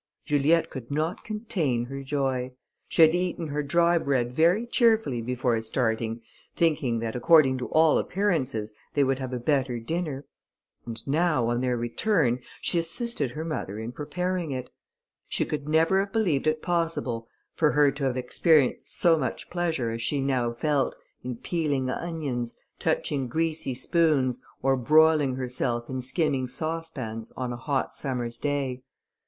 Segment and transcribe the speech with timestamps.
[0.25, 2.53] Juliette could not contain her joy.
[2.87, 6.21] She had eaten her dry bread very cheerfully before starting,
[6.55, 10.25] thinking that, according to all appearances, they would have a better dinner;
[10.87, 14.71] and now on their return, she assisted her mother in preparing it;
[15.29, 19.91] she could never have believed it possible for her to have experienced so much pleasure
[19.91, 26.47] as she now felt, in peeling onions, touching greasy spoons, or broiling herself in skimming
[26.47, 28.81] saucepans, on a hot summer's day.